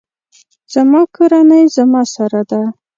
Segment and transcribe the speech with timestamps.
[0.73, 2.61] زما کورنۍ زما سره ده